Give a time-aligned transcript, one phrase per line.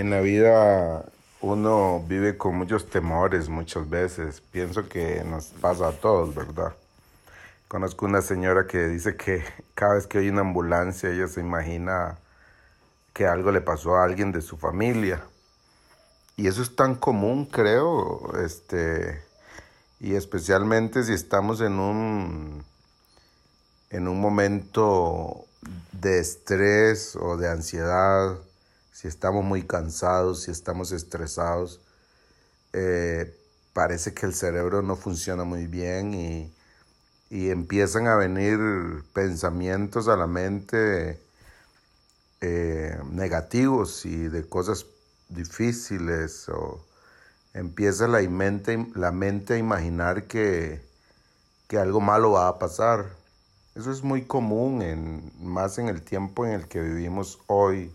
[0.00, 1.04] En la vida
[1.42, 4.40] uno vive con muchos temores muchas veces.
[4.40, 6.72] Pienso que nos pasa a todos, ¿verdad?
[7.68, 9.44] Conozco una señora que dice que
[9.74, 12.16] cada vez que hay una ambulancia ella se imagina
[13.12, 15.22] que algo le pasó a alguien de su familia.
[16.34, 19.22] Y eso es tan común, creo, este,
[20.00, 22.64] y especialmente si estamos en un
[23.90, 25.44] en un momento
[25.92, 28.38] de estrés o de ansiedad,
[29.00, 31.80] si estamos muy cansados, si estamos estresados,
[32.74, 33.34] eh,
[33.72, 36.52] parece que el cerebro no funciona muy bien y,
[37.30, 38.58] empiezan a venir
[39.14, 41.18] pensamientos a la mente
[42.40, 44.84] eh, negativos y de cosas
[45.28, 46.84] difíciles o
[47.54, 50.82] empieza la mente, la mente a imaginar que,
[51.68, 53.06] que algo malo va a pasar.
[53.76, 57.92] Eso es muy común, en, más en el tiempo en el que vivimos hoy,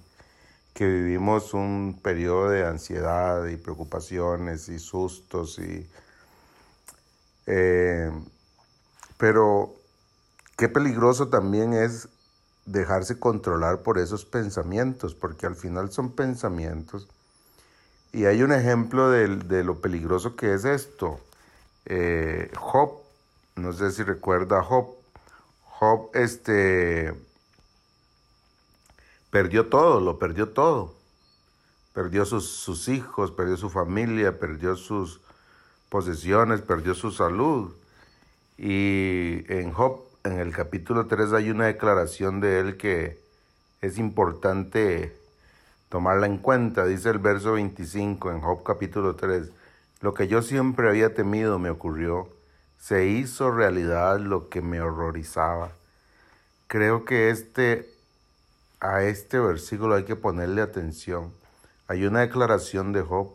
[0.76, 5.90] que vivimos un periodo de ansiedad y preocupaciones y sustos y...
[7.48, 8.12] Eh,
[9.18, 9.74] pero
[10.58, 12.10] qué peligroso también es
[12.66, 17.08] dejarse controlar por esos pensamientos, porque al final son pensamientos.
[18.12, 21.22] Y hay un ejemplo de, lo peligroso que es esto.
[21.86, 23.00] Eh, Job,
[23.56, 24.90] no sé si recuerda a Job,
[25.64, 27.14] Job este,
[29.36, 30.94] perdió todo, lo perdió todo.
[31.94, 35.20] Perdió sus, sus hijos, perdió su familia, perdió sus
[35.90, 37.74] posesiones, perdió su salud.
[38.58, 43.20] Y en Job, en el capítulo 3, hay una declaración de él que
[43.82, 45.14] es importante
[45.90, 46.86] tomarla en cuenta.
[46.86, 49.50] Dice el verso 25 en Job capítulo 3,
[50.00, 52.30] lo que yo siempre había temido me ocurrió
[52.80, 55.72] se hizo realidad lo que me horrorizaba.
[56.68, 57.95] Creo que este,
[58.80, 61.34] a este versículo hay que ponerle atención.
[61.88, 63.30] Hay una declaración de Job.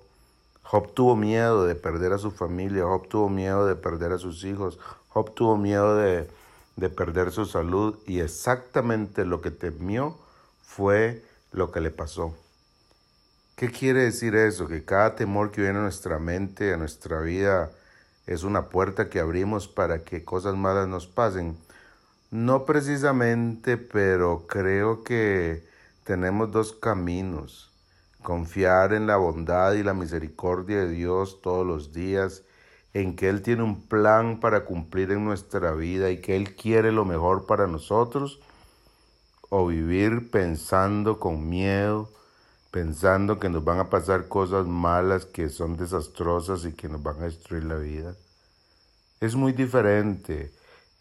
[0.62, 4.44] Job tuvo miedo de perder a su familia, Job tuvo miedo de perder a sus
[4.44, 4.78] hijos,
[5.08, 6.28] Job tuvo miedo de,
[6.76, 10.16] de perder su salud y exactamente lo que temió
[10.62, 12.36] fue lo que le pasó.
[13.56, 14.68] ¿Qué quiere decir eso?
[14.68, 17.70] Que cada temor que viene a nuestra mente, a nuestra vida,
[18.26, 21.58] es una puerta que abrimos para que cosas malas nos pasen.
[22.30, 25.64] No precisamente, pero creo que
[26.04, 27.72] tenemos dos caminos.
[28.22, 32.44] Confiar en la bondad y la misericordia de Dios todos los días,
[32.94, 36.92] en que Él tiene un plan para cumplir en nuestra vida y que Él quiere
[36.92, 38.38] lo mejor para nosotros,
[39.48, 42.12] o vivir pensando con miedo,
[42.70, 47.18] pensando que nos van a pasar cosas malas que son desastrosas y que nos van
[47.22, 48.14] a destruir la vida.
[49.18, 50.52] Es muy diferente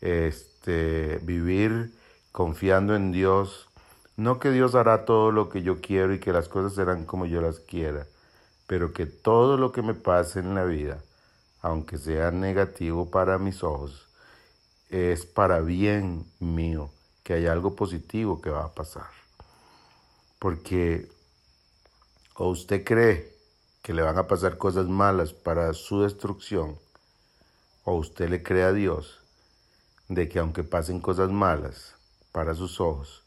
[0.01, 1.93] este, vivir
[2.31, 3.69] confiando en Dios,
[4.15, 7.25] no que Dios hará todo lo que yo quiero y que las cosas serán como
[7.25, 8.07] yo las quiera,
[8.67, 11.01] pero que todo lo que me pase en la vida,
[11.61, 14.07] aunque sea negativo para mis ojos,
[14.89, 16.89] es para bien mío,
[17.23, 19.09] que hay algo positivo que va a pasar.
[20.39, 21.09] Porque
[22.35, 23.33] o usted cree
[23.81, 26.77] que le van a pasar cosas malas para su destrucción,
[27.83, 29.19] o usted le cree a Dios
[30.09, 31.95] de que aunque pasen cosas malas
[32.33, 33.23] para sus ojos,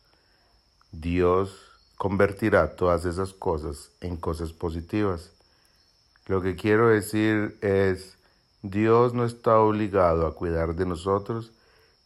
[0.91, 1.57] Dios
[1.97, 5.33] convertirá todas esas cosas en cosas positivas.
[6.27, 8.19] Lo que quiero decir es,
[8.61, 11.53] Dios no está obligado a cuidar de nosotros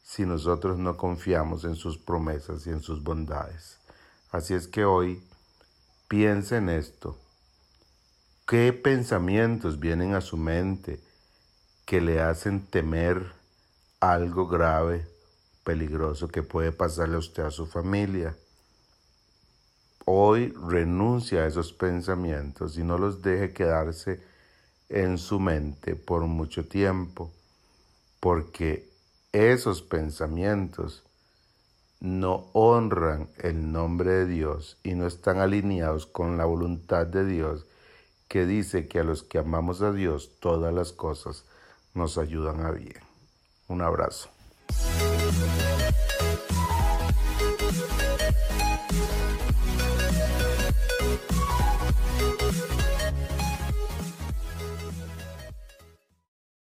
[0.05, 3.79] si nosotros no confiamos en sus promesas y en sus bondades.
[4.31, 5.21] Así es que hoy
[6.09, 7.19] Piensa en esto.
[8.47, 11.01] ¿Qué pensamientos vienen a su mente
[11.85, 13.33] que le hacen temer
[14.01, 15.07] algo grave,
[15.65, 18.37] peligroso que puede pasarle a usted a su familia?
[20.05, 24.21] Hoy renuncia a esos pensamientos y no los deje quedarse
[24.89, 27.33] en su mente por mucho tiempo,
[28.21, 28.89] porque
[29.33, 31.03] esos pensamientos
[32.01, 37.67] no honran el nombre de Dios y no están alineados con la voluntad de Dios,
[38.29, 41.45] que dice que a los que amamos a Dios todas las cosas
[41.95, 43.06] nos ayudan a bien.
[43.69, 44.31] Un abrazo.